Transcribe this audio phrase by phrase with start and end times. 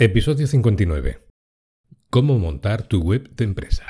[0.00, 1.18] Episodio 59.
[2.08, 3.82] Cómo montar tu web de empresa.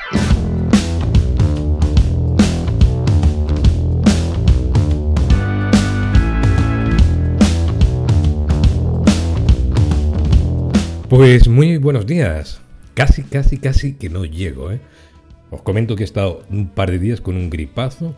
[11.11, 12.63] Pues muy buenos días.
[12.95, 14.81] Casi, casi, casi que no llego, ¿eh?
[15.51, 18.15] Os comento que he estado un par de días con un gripazo,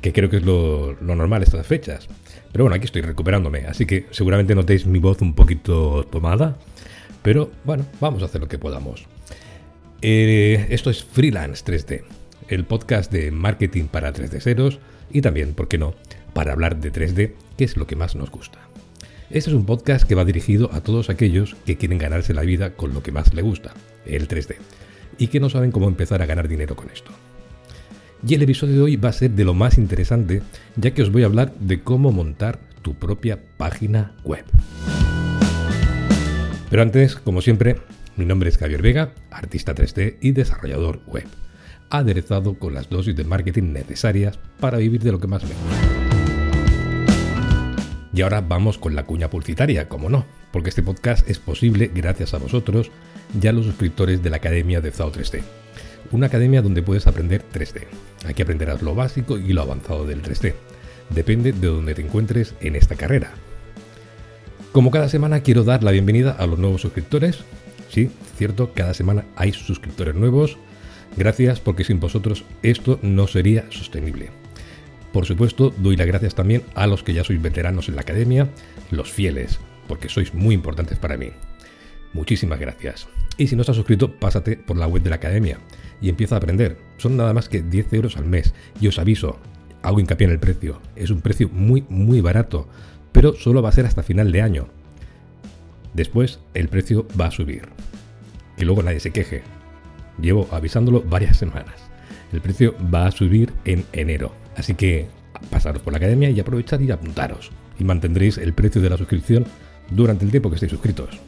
[0.00, 2.08] que creo que es lo, lo normal estas fechas.
[2.52, 6.56] Pero bueno, aquí estoy recuperándome, así que seguramente notéis mi voz un poquito tomada
[7.24, 9.06] pero bueno, vamos a hacer lo que podamos.
[10.02, 12.02] Eh, esto es Freelance 3D,
[12.48, 14.78] el podcast de marketing para 3D ceros
[15.10, 15.94] y también, ¿por qué no?,
[16.34, 18.58] para hablar de 3D, que es lo que más nos gusta.
[19.30, 22.74] Este es un podcast que va dirigido a todos aquellos que quieren ganarse la vida
[22.74, 23.72] con lo que más les gusta,
[24.04, 24.56] el 3D,
[25.16, 27.10] y que no saben cómo empezar a ganar dinero con esto.
[28.28, 30.42] Y el episodio de hoy va a ser de lo más interesante,
[30.76, 34.44] ya que os voy a hablar de cómo montar tu propia página web.
[36.74, 37.76] Pero antes, como siempre,
[38.16, 41.22] mi nombre es Javier Vega, artista 3D y desarrollador web,
[41.88, 47.14] aderezado con las dosis de marketing necesarias para vivir de lo que más me gusta.
[48.12, 52.34] Y ahora vamos con la cuña publicitaria, como no, porque este podcast es posible gracias
[52.34, 52.90] a vosotros
[53.40, 55.42] y a los suscriptores de la Academia de Zao 3D.
[56.10, 57.84] Una academia donde puedes aprender 3D.
[58.26, 60.54] Aquí aprenderás lo básico y lo avanzado del 3D.
[61.10, 63.30] Depende de donde te encuentres en esta carrera,
[64.74, 67.44] como cada semana quiero dar la bienvenida a los nuevos suscriptores.
[67.90, 70.58] Sí, cierto, cada semana hay suscriptores nuevos.
[71.16, 74.30] Gracias porque sin vosotros esto no sería sostenible.
[75.12, 78.48] Por supuesto, doy las gracias también a los que ya sois veteranos en la academia,
[78.90, 81.28] los fieles, porque sois muy importantes para mí.
[82.12, 83.06] Muchísimas gracias.
[83.38, 85.60] Y si no estás suscrito, pásate por la web de la academia
[86.00, 86.78] y empieza a aprender.
[86.96, 88.52] Son nada más que 10 euros al mes.
[88.80, 89.38] Y os aviso,
[89.82, 90.80] hago hincapié en el precio.
[90.96, 92.66] Es un precio muy, muy barato
[93.14, 94.66] pero solo va a ser hasta final de año.
[95.94, 97.62] Después el precio va a subir.
[98.56, 99.42] Que luego nadie se queje.
[100.20, 101.76] Llevo avisándolo varias semanas.
[102.32, 104.32] El precio va a subir en enero.
[104.56, 105.06] Así que
[105.48, 107.52] pasaros por la academia y aprovechar y apuntaros.
[107.78, 109.44] Y mantendréis el precio de la suscripción
[109.90, 111.20] durante el tiempo que estéis suscritos.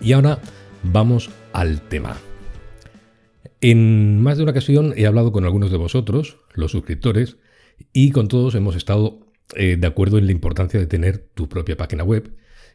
[0.00, 0.40] Y ahora
[0.82, 2.16] vamos al tema.
[3.60, 7.36] En más de una ocasión he hablado con algunos de vosotros, los suscriptores,
[7.92, 11.76] y con todos hemos estado eh, de acuerdo en la importancia de tener tu propia
[11.76, 12.32] página web,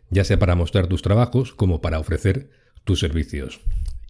[0.09, 2.49] ya sea para mostrar tus trabajos como para ofrecer
[2.83, 3.61] tus servicios.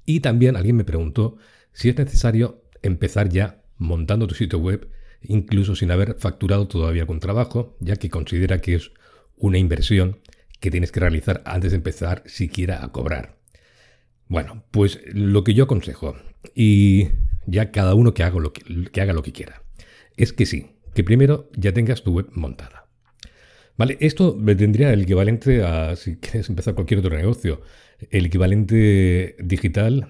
[0.06, 1.38] Y también alguien me preguntó
[1.74, 4.90] si es necesario empezar ya montando tu sitio web,
[5.22, 8.92] incluso sin haber facturado todavía algún trabajo, ya que considera que es
[9.38, 10.20] una inversión
[10.60, 13.38] que tienes que realizar antes de empezar siquiera a cobrar.
[14.28, 16.16] Bueno, pues lo que yo aconsejo,
[16.56, 17.10] y
[17.46, 19.64] ya cada uno que haga lo que haga lo que quiera,
[20.16, 22.88] es que sí, que primero ya tengas tu web montada.
[23.78, 27.62] Vale, esto tendría el equivalente a, si quieres empezar cualquier otro negocio,
[28.10, 30.08] el equivalente digital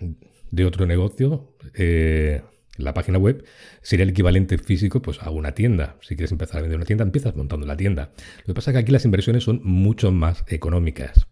[0.50, 2.41] de otro negocio, eh,
[2.78, 3.46] la página web,
[3.81, 5.97] sería el equivalente físico pues, a una tienda.
[6.02, 8.12] Si quieres empezar a vender una tienda, empiezas montando la tienda.
[8.40, 11.28] Lo que pasa es que aquí las inversiones son mucho más económicas.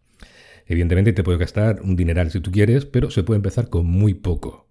[0.66, 4.14] Evidentemente te puede gastar un dineral si tú quieres, pero se puede empezar con muy
[4.14, 4.70] poco.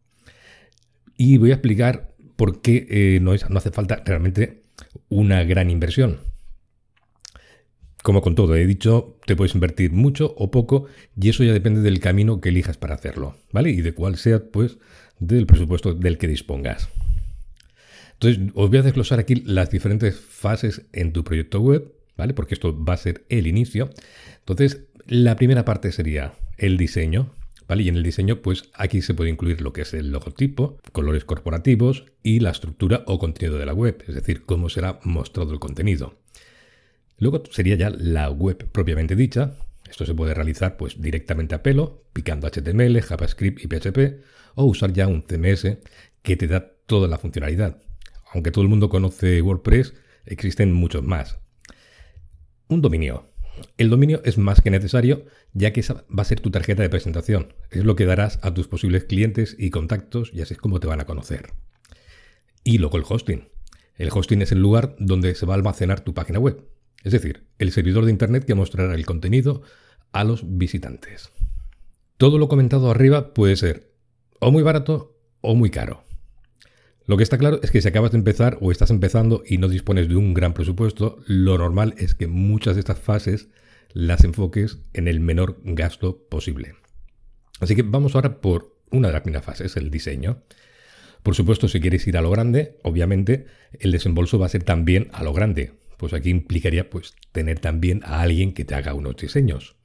[1.16, 4.62] Y voy a explicar por qué eh, no, no hace falta realmente
[5.08, 6.20] una gran inversión.
[8.02, 10.86] Como con todo, he dicho, te puedes invertir mucho o poco
[11.20, 13.70] y eso ya depende del camino que elijas para hacerlo, ¿vale?
[13.70, 14.78] Y de cuál sea, pues,
[15.18, 16.88] del presupuesto del que dispongas.
[18.14, 22.34] Entonces, os voy a desglosar aquí las diferentes fases en tu proyecto web, ¿vale?
[22.34, 23.90] Porque esto va a ser el inicio.
[24.40, 27.32] Entonces, la primera parte sería el diseño,
[27.76, 31.24] Y en el diseño, pues aquí se puede incluir lo que es el logotipo, colores
[31.24, 35.58] corporativos y la estructura o contenido de la web, es decir, cómo será mostrado el
[35.58, 36.16] contenido.
[37.18, 39.54] Luego sería ya la web propiamente dicha.
[39.88, 44.22] Esto se puede realizar pues directamente a pelo, picando HTML, JavaScript y PHP,
[44.54, 45.78] o usar ya un CMS
[46.22, 47.82] que te da toda la funcionalidad.
[48.32, 51.38] Aunque todo el mundo conoce WordPress, existen muchos más.
[52.68, 53.27] Un dominio.
[53.76, 56.88] El dominio es más que necesario, ya que esa va a ser tu tarjeta de
[56.88, 57.54] presentación.
[57.70, 60.86] Es lo que darás a tus posibles clientes y contactos y así es como te
[60.86, 61.52] van a conocer.
[62.64, 63.48] Y luego el hosting.
[63.96, 66.68] El hosting es el lugar donde se va a almacenar tu página web.
[67.04, 69.62] Es decir, el servidor de Internet que mostrará el contenido
[70.12, 71.30] a los visitantes.
[72.16, 73.92] Todo lo comentado arriba puede ser
[74.40, 76.07] o muy barato o muy caro.
[77.08, 79.68] Lo que está claro es que si acabas de empezar o estás empezando y no
[79.68, 83.48] dispones de un gran presupuesto, lo normal es que muchas de estas fases
[83.94, 86.74] las enfoques en el menor gasto posible.
[87.60, 90.42] Así que vamos ahora por una de las primeras fases, el diseño.
[91.22, 93.46] Por supuesto, si quieres ir a lo grande, obviamente
[93.80, 95.72] el desembolso va a ser también a lo grande.
[95.96, 99.76] Pues aquí implicaría pues tener también a alguien que te haga unos diseños,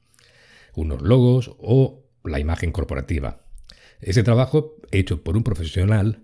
[0.74, 3.46] unos logos o la imagen corporativa.
[4.02, 6.23] Ese trabajo, hecho por un profesional,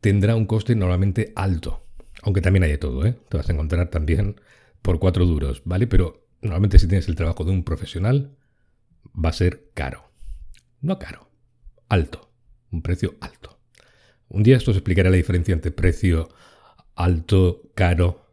[0.00, 1.86] tendrá un coste normalmente alto.
[2.22, 3.16] Aunque también hay de todo, ¿eh?
[3.28, 4.40] Te vas a encontrar también
[4.82, 5.86] por cuatro duros, ¿vale?
[5.86, 8.36] Pero normalmente si tienes el trabajo de un profesional,
[9.14, 10.10] va a ser caro.
[10.80, 11.30] No caro,
[11.88, 12.30] alto.
[12.70, 13.58] Un precio alto.
[14.28, 16.28] Un día esto os explicará la diferencia entre precio
[16.94, 18.26] alto, caro,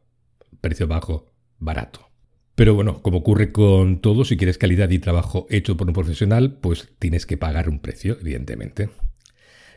[0.60, 2.10] precio bajo, barato.
[2.56, 6.58] Pero bueno, como ocurre con todo, si quieres calidad y trabajo hecho por un profesional,
[6.60, 8.90] pues tienes que pagar un precio, evidentemente.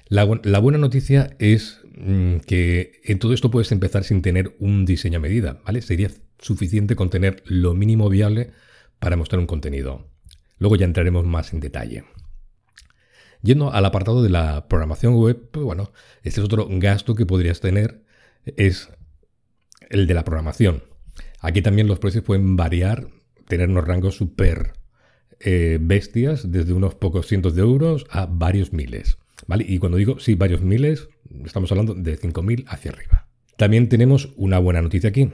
[0.09, 5.19] La, buena noticia es mm, que en todo esto puedes empezar sin tener un diseño
[5.19, 5.83] a medida, ¿vale?
[5.83, 8.51] Sería suficiente con tener lo mínimo viable
[8.99, 10.09] para mostrar un contenido.
[10.59, 12.05] Luego ya entraremos más en detalle.
[13.43, 17.61] Yendo al apartado de la programación web, pues bueno, este es otro gasto que podrías
[17.61, 18.03] tener,
[18.45, 18.89] es
[19.91, 20.85] el de la programación.
[21.41, 23.09] Aquí también los precios pueden variar,
[23.47, 24.73] tener unos rangos súper
[25.39, 29.19] eh, bestias, desde unos pocos cientos de euros a varios miles.
[29.47, 31.09] Y cuando digo sí, varios miles,
[31.45, 33.29] estamos hablando de 5.000 hacia arriba.
[33.57, 35.31] También tenemos una buena noticia aquí,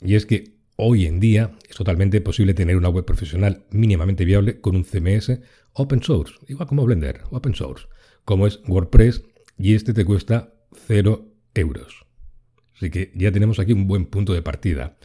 [0.00, 4.60] y es que hoy en día es totalmente posible tener una web profesional mínimamente viable
[4.60, 5.40] con un CMS
[5.72, 7.86] open source, igual como Blender, open source,
[8.24, 9.22] como es WordPress,
[9.58, 10.54] y este te cuesta
[10.86, 12.06] 0 euros.
[12.76, 14.96] Así que ya tenemos aquí un buen punto de partida.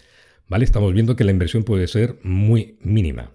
[0.47, 0.65] ¿Vale?
[0.65, 3.31] Estamos viendo que la inversión puede ser muy mínima.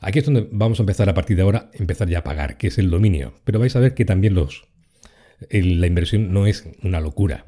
[0.00, 2.68] Aquí es donde vamos a empezar a partir de ahora, empezar ya a pagar, que
[2.68, 3.34] es el dominio.
[3.44, 4.68] Pero vais a ver que también los,
[5.50, 7.46] la inversión no es una locura.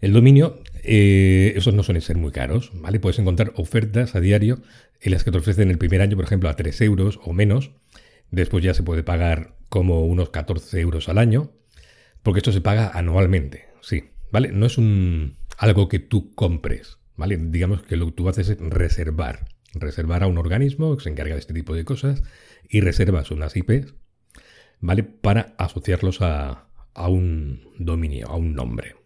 [0.00, 3.00] El dominio, eh, esos no suelen ser muy caros, ¿vale?
[3.00, 4.62] Puedes encontrar ofertas a diario
[5.00, 7.72] en las que te ofrecen el primer año, por ejemplo, a 3 euros o menos.
[8.30, 11.52] Después ya se puede pagar como unos 14 euros al año,
[12.22, 14.52] porque esto se paga anualmente, sí, ¿vale?
[14.52, 14.78] No es
[15.58, 17.36] algo que tú compres, ¿vale?
[17.36, 19.46] Digamos que lo que tú haces es reservar.
[19.74, 22.22] Reservar a un organismo que se encarga de este tipo de cosas
[22.68, 23.94] y reservas unas IPs,
[24.80, 25.02] ¿vale?
[25.02, 26.68] Para asociarlos a,
[27.08, 28.96] un dominio, a un nombre.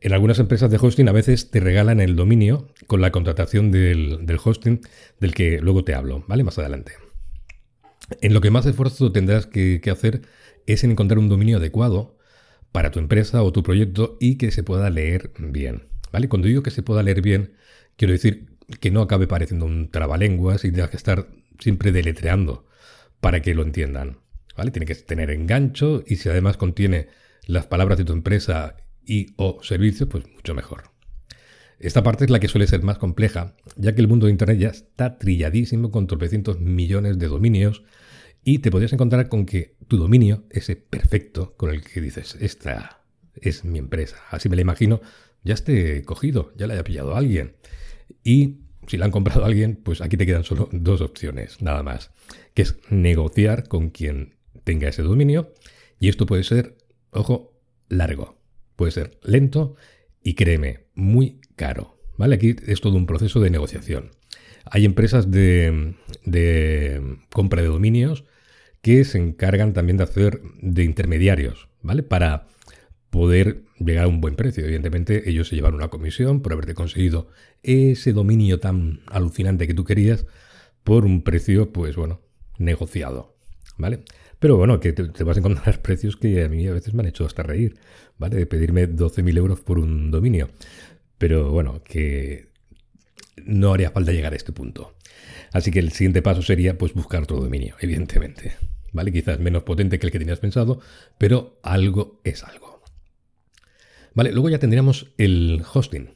[0.00, 4.38] En algunas empresas de hosting a veces te regalan el dominio con la contratación del,
[4.42, 4.80] hosting
[5.18, 6.44] del que luego te hablo, ¿vale?
[6.44, 6.92] Más adelante.
[8.20, 10.22] En lo que más esfuerzo tendrás que, hacer
[10.66, 12.18] es en encontrar un dominio adecuado
[12.70, 15.88] para tu empresa o tu proyecto y que se pueda leer bien.
[16.28, 17.54] Cuando digo que se pueda leer bien,
[17.96, 21.28] quiero decir que no acabe pareciendo un trabalenguas y tengas que estar
[21.58, 22.66] siempre deletreando
[23.20, 24.18] para que lo entiendan,
[24.56, 24.70] ¿vale?
[24.70, 27.08] Tiene que tener engancho y si además contiene
[27.46, 30.94] las palabras de tu empresa y o servicios, pues mucho mejor.
[31.78, 34.58] Esta parte es la que suele ser más compleja, ya que el mundo de Internet
[34.58, 37.82] ya está trilladísimo con tropecientos millones de dominios
[38.44, 43.04] y te podrías encontrar con que tu dominio, ese perfecto con el que dices, esta
[43.34, 45.00] es mi empresa, así me la imagino,
[45.42, 47.56] ya esté cogido, ya le haya pillado alguien.
[48.22, 52.10] Y si la han comprado alguien, pues aquí te quedan solo dos opciones, nada más,
[52.54, 54.34] que es negociar con quien
[54.64, 55.52] tenga ese dominio.
[55.98, 56.76] Y esto puede ser,
[57.10, 57.52] ojo,
[57.88, 58.38] largo,
[58.76, 59.76] puede ser lento
[60.22, 61.94] y créeme, muy caro.
[62.16, 62.36] ¿Vale?
[62.36, 64.12] Aquí es todo un proceso de negociación.
[64.66, 68.24] Hay empresas de, de compra de dominios
[68.82, 72.02] que se encargan también de hacer de intermediarios, ¿vale?
[72.02, 72.46] Para
[73.14, 74.64] poder llegar a un buen precio.
[74.64, 77.28] Evidentemente, ellos se llevan una comisión por haberte conseguido
[77.62, 80.26] ese dominio tan alucinante que tú querías
[80.82, 82.22] por un precio, pues bueno,
[82.58, 83.36] negociado.
[83.78, 84.00] ¿Vale?
[84.40, 87.08] Pero bueno, que te, vas a encontrar precios que a mí a veces me han
[87.08, 87.76] hecho hasta reír,
[88.18, 88.34] ¿vale?
[88.34, 90.50] De pedirme 12.000 euros por un dominio.
[91.16, 92.48] Pero bueno, que
[93.44, 94.96] no haría falta llegar a este punto.
[95.52, 98.56] Así que el siguiente paso sería pues buscar otro dominio, evidentemente.
[98.92, 99.12] ¿Vale?
[99.12, 100.80] Quizás menos potente que el que tenías pensado,
[101.16, 102.73] pero algo es algo.
[104.14, 106.14] Luego ya tendríamos el hosting,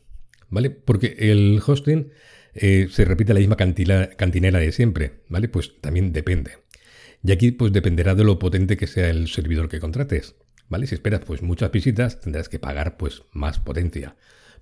[0.49, 0.71] ¿vale?
[0.71, 2.11] Porque el hosting
[2.55, 5.49] eh, se repite la misma cantinela de siempre, ¿vale?
[5.49, 6.53] Pues también depende.
[7.25, 10.37] Y aquí pues dependerá de lo potente que sea el servidor que contrates,
[10.69, 10.87] ¿vale?
[10.87, 14.17] Si esperas pues muchas visitas tendrás que pagar pues más potencia.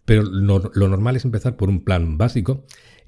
[0.04, 2.64] Pero lo, lo normal es empezar por un plan básico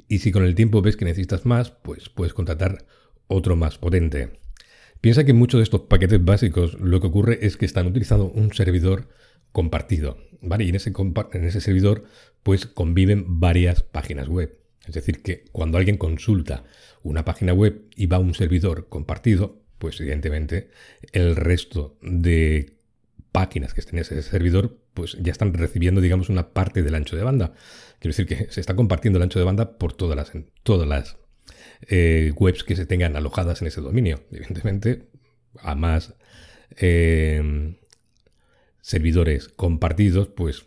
[0.08, 2.86] y si con el tiempo ves que necesitas más, pues puedes contratar
[3.28, 4.40] otro más potente.
[5.00, 8.52] Piensa que muchos de estos paquetes básicos lo que ocurre es que están utilizando un
[8.52, 9.08] servidor
[9.58, 10.62] compartido, ¿vale?
[10.62, 10.92] Y en ese,
[11.32, 12.04] en ese servidor
[12.44, 14.56] pues conviven varias páginas web.
[14.86, 16.62] Es decir, que cuando alguien consulta
[17.02, 20.70] una página web y va a un servidor compartido, pues evidentemente
[21.10, 22.76] el resto de
[23.32, 27.16] páginas que estén en ese servidor pues ya están recibiendo, digamos, una parte del ancho
[27.16, 27.54] de banda.
[27.98, 30.30] Quiero decir que se está compartiendo el ancho de banda por todas las,
[30.62, 31.16] todas las
[31.88, 34.22] eh, webs que se tengan alojadas en ese dominio.
[34.30, 35.08] Evidentemente,
[35.58, 36.14] a más
[36.76, 37.74] eh,
[38.88, 40.64] servidores compartidos, pues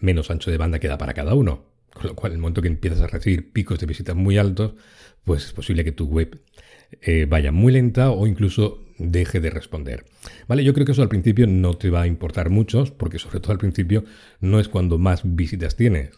[0.00, 1.66] menos ancho de banda queda para cada uno.
[1.92, 4.72] Con lo cual, en el momento que empiezas a recibir picos de visitas muy altos,
[5.22, 6.40] pues es posible que tu web
[7.02, 10.06] eh, vaya muy lenta o incluso deje de responder.
[10.48, 13.40] Vale, yo creo que eso al principio no te va a importar mucho, porque sobre
[13.40, 14.04] todo al principio
[14.40, 16.12] no es cuando más visitas tienes.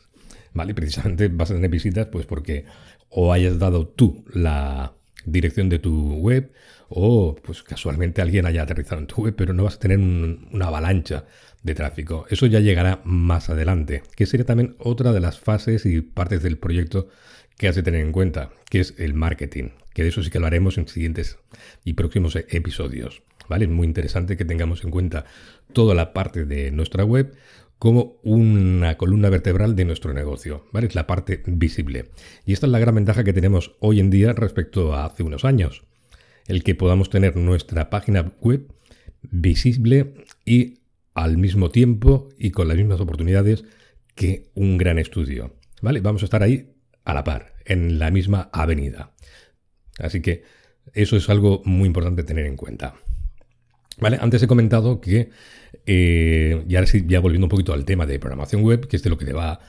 [0.55, 2.65] Vale, precisamente vas a tener visitas pues porque
[3.09, 4.98] o hayas dado tú la
[5.31, 6.53] dirección de tu web
[6.89, 10.67] o pues casualmente alguien haya aterrizado en tu web, pero no vas a tener una
[10.67, 11.25] avalancha
[11.63, 12.27] de tráfico.
[12.31, 16.59] Eso ya llegará más adelante, que sería también otra de las fases y partes del
[16.59, 17.09] proyecto
[17.57, 20.39] que has de tener en cuenta, que es el marketing, que de eso sí que
[20.39, 21.39] lo haremos en siguientes
[21.85, 23.23] y próximos episodios.
[23.49, 23.65] ¿Vale?
[23.65, 25.25] Es muy interesante que tengamos en cuenta
[25.73, 27.35] toda la parte de nuestra web
[27.79, 30.89] como una columna vertebral de nuestro negocio, ¿vale?
[30.89, 32.11] Es la parte visible.
[32.45, 35.45] Y esta es la gran ventaja que tenemos hoy en día respecto a hace unos
[35.45, 35.85] años.
[36.47, 38.73] El que podamos tener nuestra página web
[39.23, 40.81] visible y
[41.15, 43.65] al mismo tiempo y con las mismas oportunidades
[44.15, 45.55] que un gran estudio.
[45.81, 46.01] ¿Vale?
[46.01, 49.15] Vamos a estar ahí a la par, en la misma avenida.
[49.99, 50.43] Así que
[50.93, 52.95] eso es algo muy importante tener en cuenta.
[54.01, 54.19] ¿Vale?
[54.21, 55.31] Antes he comentado que,
[55.87, 59.03] eh, y ahora sí, ya volviendo un poquito al tema de programación web, que es
[59.03, 59.61] de lo que te va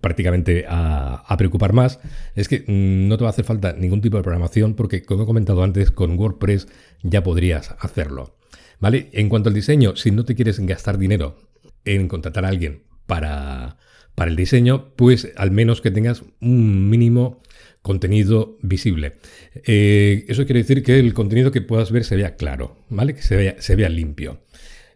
[0.00, 1.98] prácticamente a, a, preocupar más,
[2.34, 5.24] es que mm, no te va a hacer falta ningún tipo de programación porque, como
[5.24, 6.68] he comentado antes, con WordPress
[7.02, 8.36] ya podrías hacerlo.
[8.80, 9.08] ¿Vale?
[9.12, 11.38] En cuanto al diseño, si no te quieres gastar dinero
[11.84, 13.78] en contratar a alguien para,
[14.14, 17.40] para el diseño, pues al menos que tengas un mínimo
[17.84, 19.12] contenido visible.
[19.66, 23.14] Eh, eso quiere decir que el contenido que puedas ver se vea claro, ¿vale?
[23.14, 24.40] Que se vea, limpio.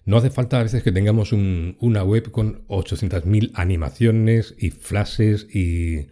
[0.06, 6.06] No hace falta a veces que tengamos una web con 800.000 animaciones y flashes y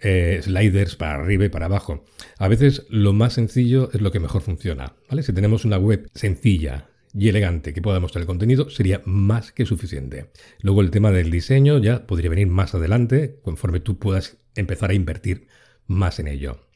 [0.00, 2.04] eh, sliders para arriba y para abajo.
[2.36, 5.22] A veces lo más sencillo es lo que mejor funciona, ¿vale?
[5.22, 9.66] Si tenemos una web sencilla, y elegante que pueda mostrar el contenido sería más que
[9.66, 10.30] suficiente.
[10.62, 14.94] Luego el tema del diseño ya podría venir más adelante conforme tú puedas empezar a
[14.94, 15.46] invertir
[15.92, 16.66] más en ello.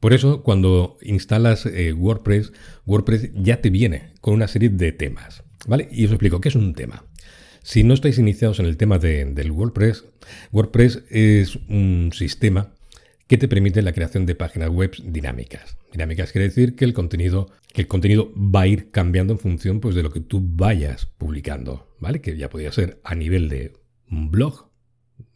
[0.00, 2.52] Por eso cuando instalas eh, WordPress,
[2.86, 5.44] WordPress ya te viene con una serie de temas.
[5.66, 5.88] ¿Vale?
[5.92, 7.04] Y os explico qué es un tema.
[7.62, 10.04] Si no estáis iniciados en el tema del WordPress,
[10.50, 12.74] WordPress es un sistema
[13.28, 15.76] que te permite la creación de páginas web dinámicas.
[15.92, 19.80] Dinámicas quiere decir que el contenido, que el contenido va a ir cambiando en función
[19.80, 22.20] pues, de lo que tú vayas publicando, ¿vale?
[22.20, 23.74] Que ya podría ser a nivel de
[24.10, 24.70] un blog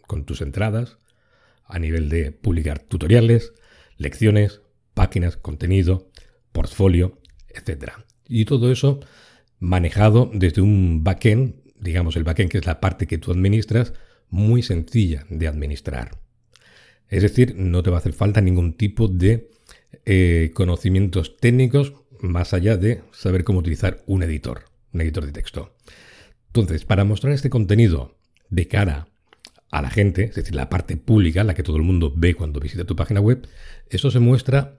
[0.07, 0.99] con tus entradas,
[1.68, 3.52] a nivel de publicar tutoriales,
[3.96, 4.61] lecciones,
[4.94, 6.11] páginas, contenido,
[6.52, 7.92] portfolio, etc.
[8.28, 9.00] Y todo eso
[9.58, 13.92] manejado desde un backend, digamos el backend que es la parte que tú administras,
[14.28, 16.18] muy sencilla de administrar.
[17.08, 19.50] Es decir, no te va a hacer falta ningún tipo de
[20.04, 25.76] eh, conocimientos técnicos más allá de saber cómo utilizar un editor, un editor de texto.
[26.49, 28.16] Entonces, para mostrar este contenido
[28.49, 29.08] de cara
[29.78, 32.61] a la gente, es decir, la parte pública, la que todo el mundo ve cuando
[32.61, 33.47] visita tu página web,
[33.90, 34.76] eso se muestra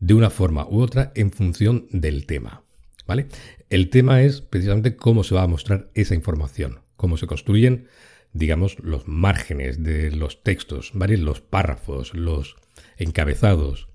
[0.00, 2.62] de una forma u otra en función del tema.
[3.06, 3.26] ¿vale?
[3.70, 7.88] El tema es precisamente cómo se va a mostrar esa información, cómo se construyen
[8.32, 11.16] digamos, los márgenes de los textos, ¿vale?
[11.16, 12.56] Los párrafos, los
[12.96, 13.88] encabezados,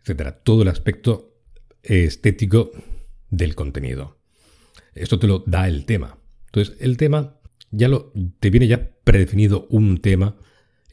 [0.00, 0.42] etcétera.
[0.42, 1.34] Todo el aspecto
[1.82, 2.70] estético
[3.30, 4.18] del contenido.
[4.94, 6.18] Esto te lo da el tema.
[6.46, 7.40] Entonces, el tema
[7.72, 10.36] ya lo te viene ya predefinido un tema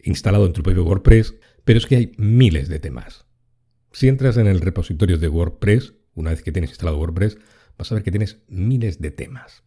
[0.04, 3.26] instalado en tu propio WordPress, pero es que hay miles de temas.
[3.92, 7.38] Si entras en el repositorio de WordPress, una vez que tienes instalado WordPress,
[7.78, 9.64] vas a ver que tienes miles de temas.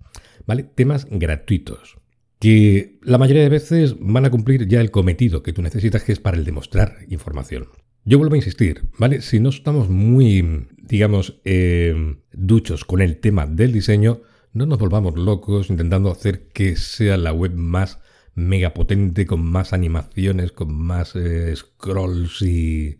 [0.46, 0.64] ¿Vale?
[0.64, 2.02] Temas gratuitos
[2.42, 6.10] que la mayoría de veces van a cumplir ya el cometido que tú necesitas, que
[6.10, 7.68] es para el demostrar información.
[8.04, 9.20] Yo vuelvo a insistir, ¿vale?
[9.20, 15.16] Si no estamos muy, digamos, eh, duchos con el tema del diseño, no nos volvamos
[15.16, 17.98] locos intentando hacer que sea la web más
[18.34, 22.98] mega potente, con más animaciones, con más eh, scrolls y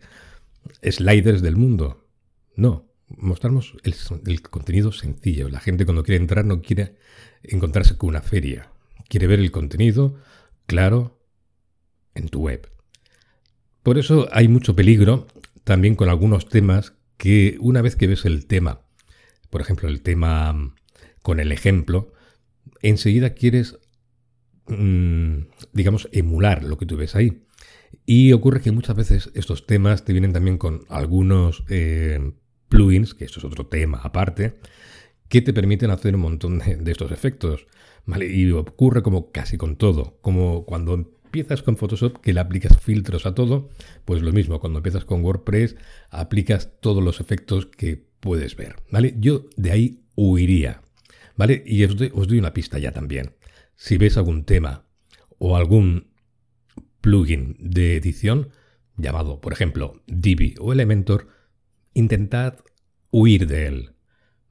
[0.81, 2.07] sliders del mundo.
[2.55, 3.95] No, mostramos el,
[4.27, 5.49] el contenido sencillo.
[5.49, 6.97] La gente cuando quiere entrar no quiere
[7.43, 8.69] encontrarse con una feria
[9.13, 10.15] quiere ver el contenido
[10.65, 11.19] claro
[12.15, 12.67] en tu web.
[13.83, 15.27] Por eso hay mucho peligro
[15.63, 18.81] también con algunos temas que una vez que ves el tema,
[19.51, 20.73] por ejemplo el tema
[21.23, 22.13] con el ejemplo,
[22.83, 23.79] enseguida quieres,
[24.67, 25.37] mm,
[25.71, 27.41] digamos, emular lo que tú ves ahí.
[28.05, 32.33] Y ocurre que muchas veces estos temas te vienen también con algunos eh,
[32.69, 34.59] plugins, que esto es otro tema aparte,
[35.29, 37.65] que te permiten hacer un montón de estos efectos.
[38.19, 43.25] Y ocurre como casi con todo, como cuando empiezas con Photoshop que le aplicas filtros
[43.25, 43.69] a todo,
[44.05, 45.75] pues lo mismo, cuando empiezas con WordPress
[46.09, 49.15] aplicas todos los efectos que puedes ver, ¿vale?
[49.17, 50.81] Yo de ahí huiría,
[51.35, 51.63] ¿vale?
[51.65, 53.35] Y os doy, una pista ya también.
[53.75, 54.85] Si ves algún tema
[55.37, 56.13] o algún
[57.01, 58.49] plugin de edición
[58.97, 61.27] llamado, por ejemplo, Divi o Elementor,
[61.93, 62.59] intentad
[63.11, 63.95] huir de él,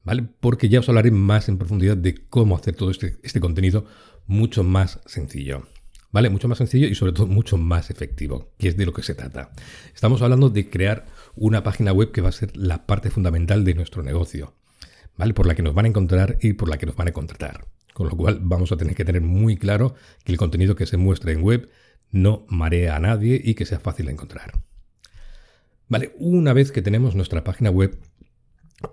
[0.03, 0.23] ¿vale?
[0.39, 3.85] Porque ya os hablaré más en profundidad de cómo hacer todo este, este contenido
[4.25, 5.63] mucho más sencillo.
[6.11, 6.29] ¿Vale?
[6.29, 9.15] Mucho más sencillo y sobre todo mucho más efectivo, que es de lo que se
[9.15, 9.51] trata.
[9.95, 13.73] Estamos hablando de crear una página web que va a ser la parte fundamental de
[13.73, 14.53] nuestro negocio,
[15.17, 15.33] ¿vale?
[15.33, 17.67] Por la que nos van a encontrar y por la que nos van a contratar.
[17.93, 20.97] Con lo cual vamos a tener que tener muy claro que el contenido que se
[20.97, 21.69] muestre en web
[22.11, 24.61] no marea a nadie y que sea fácil de encontrar.
[25.89, 27.99] Vale, una vez que tenemos nuestra página web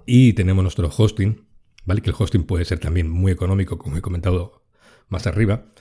[0.07, 1.47] y tenemos nuestro hosting,
[1.85, 2.03] ¿vale?
[2.03, 4.63] Que el hosting puede ser también muy económico, como he comentado
[5.09, 5.73] más arriba,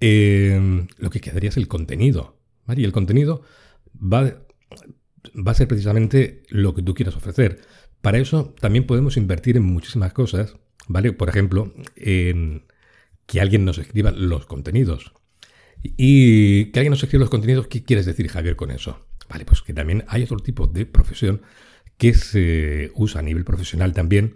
[0.00, 2.38] Em, lo que quedaría es el contenido.
[2.76, 3.42] Y el contenido
[3.94, 4.22] va,
[5.34, 7.60] va a ser precisamente lo que tú quieras ofrecer.
[8.02, 10.56] Para eso también podemos invertir en muchísimas cosas,
[10.88, 11.12] ¿vale?
[11.12, 12.66] Por ejemplo, en
[13.26, 15.12] que alguien nos escriba los contenidos.
[15.82, 19.06] Y que alguien nos escriba los contenidos, ¿qué quieres decir, Javier, con eso?
[19.28, 21.42] Vale, pues que también hay otro tipo de profesión
[21.96, 24.34] que se usa a nivel profesional también,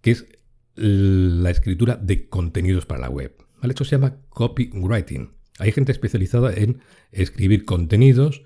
[0.00, 0.26] que es
[0.74, 3.34] la escritura de contenidos para la web.
[3.62, 5.32] Esto se llama copywriting.
[5.58, 8.42] Hay gente especializada en escribir contenidos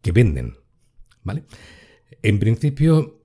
[0.00, 0.58] que venden.
[1.24, 1.44] ¿Vale?
[2.22, 3.21] En principio,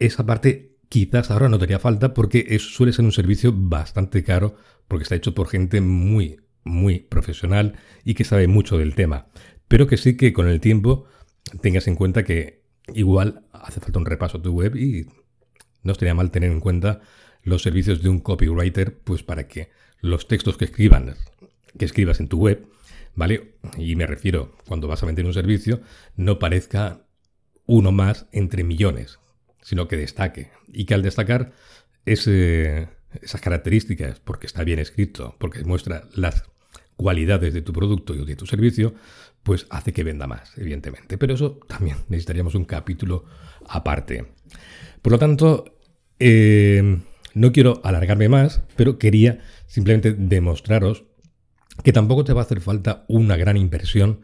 [0.00, 4.56] esa parte quizás ahora no te haría falta porque suele ser un servicio bastante caro
[4.88, 9.28] porque está hecho por gente muy, muy profesional y que sabe mucho del tema.
[9.68, 11.04] Pero que sí que con el tiempo
[11.62, 15.06] tengas en cuenta que igual hace falta un repaso a tu web y
[15.84, 17.00] no estaría mal tener en cuenta
[17.42, 21.14] los servicios de un copywriter, pues para que los textos que escriban,
[21.78, 22.66] que escribas en tu web,
[23.14, 23.54] ¿vale?
[23.78, 25.80] Y me refiero, cuando vas a vender un servicio,
[26.16, 27.06] no parezca
[27.66, 29.20] uno más entre millones,
[29.70, 30.50] sino que destaque.
[30.66, 31.52] Y que al destacar
[32.04, 32.88] esas
[33.40, 36.42] características, porque está bien escrito, porque muestra las
[36.96, 38.94] cualidades de tu producto y de tu servicio,
[39.44, 41.18] pues hace que venda más, evidentemente.
[41.18, 43.26] Pero eso también necesitaríamos un capítulo
[43.68, 44.24] aparte.
[45.02, 45.78] Por lo tanto,
[46.18, 46.98] eh,
[47.34, 51.04] no quiero alargarme más, pero quería simplemente demostraros
[51.84, 54.22] que tampoco te va a hacer falta una gran inversión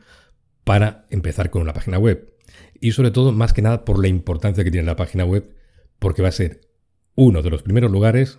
[0.65, 2.36] para empezar con una página web.
[2.81, 5.55] Y sobre todo, más que nada, por la importancia que tiene la página web,
[5.99, 6.69] porque va a ser
[7.15, 8.39] uno de los primeros lugares,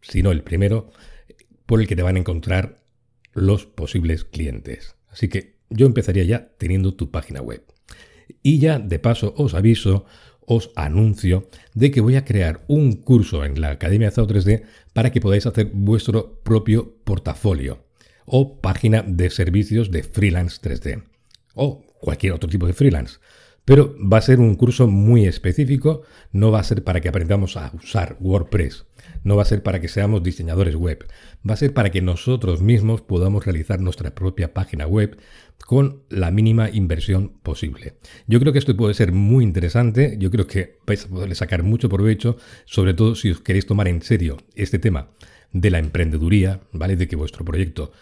[0.00, 0.90] si no el primero,
[1.66, 2.82] por el que te van a encontrar
[3.32, 4.96] los posibles clientes.
[5.08, 7.64] Así que yo empezaría ya teniendo tu página web.
[8.42, 10.04] Y ya de paso os aviso
[10.46, 15.10] os anuncio de que voy a crear un curso en la Academia de 3D para
[15.10, 17.86] que podáis hacer vuestro propio portafolio
[18.24, 21.04] o página de servicios de freelance 3D
[21.54, 23.18] o cualquier otro tipo de freelance.
[23.64, 27.56] Pero va a ser un curso muy específico, no va a ser para que aprendamos
[27.56, 28.86] a usar WordPress,
[29.22, 31.06] no va a ser para que seamos diseñadores web,
[31.48, 35.16] va a ser para que nosotros mismos podamos realizar nuestra propia página web
[35.64, 37.94] con la mínima inversión posible.
[38.26, 41.62] Yo creo que esto puede ser muy interesante, yo creo que vais a poderle sacar
[41.62, 45.10] mucho provecho, sobre todo si os queréis tomar en serio este tema
[45.52, 46.96] de la emprendeduría, ¿vale?
[46.96, 47.92] De que vuestro proyecto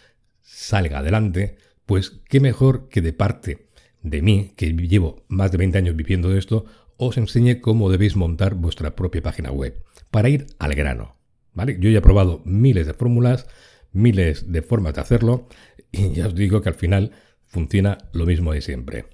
[0.40, 3.69] salga adelante, pues qué mejor que de parte
[4.02, 6.64] de mí, que llevo más de 20 años viviendo de esto,
[6.96, 11.16] os enseñe cómo debéis montar vuestra propia página web, para ir al grano.
[11.54, 11.78] ¿vale?
[11.80, 13.46] Yo ya he probado miles de fórmulas,
[13.92, 15.48] miles de formas de hacerlo,
[15.92, 17.12] y ya os digo que al final
[17.46, 19.06] funciona lo mismo de siempre.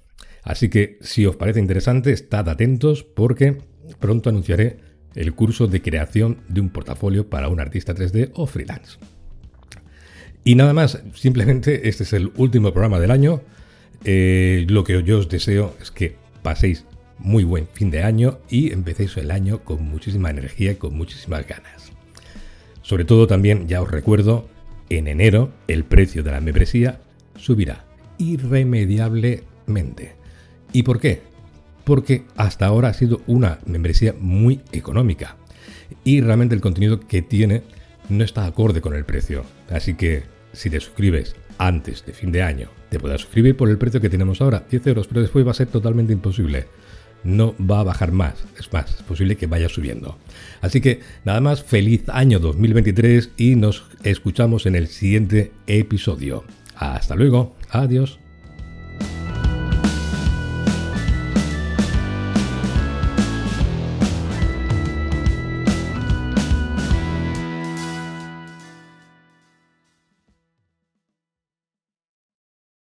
[0.43, 3.57] Así que si os parece interesante, estad atentos porque
[3.99, 4.77] pronto anunciaré
[5.15, 8.97] el curso de creación de un portafolio para un artista 3D o freelance.
[10.43, 13.41] Y nada más, simplemente este es el último programa del año.
[14.05, 16.85] Eh, lo que yo os deseo es que paséis
[17.19, 21.47] muy buen fin de año y empecéis el año con muchísima energía y con muchísimas
[21.47, 21.91] ganas.
[22.81, 24.47] Sobre todo también, ya os recuerdo,
[24.89, 27.01] en enero el precio de la membresía
[27.35, 27.85] subirá
[28.17, 30.15] irremediablemente.
[30.73, 31.21] ¿Y por qué?
[31.83, 35.37] Porque hasta ahora ha sido una membresía muy económica
[36.03, 37.63] y realmente el contenido que tiene
[38.09, 39.43] no está acorde con el precio.
[39.69, 43.77] Así que si te suscribes antes de fin de año, te puedas suscribir por el
[43.77, 46.67] precio que tenemos ahora, 10 euros, pero después va a ser totalmente imposible.
[47.23, 50.17] No va a bajar más, es más, es posible que vaya subiendo.
[50.61, 56.43] Así que nada más, feliz año 2023 y nos escuchamos en el siguiente episodio.
[56.75, 58.19] Hasta luego, adiós.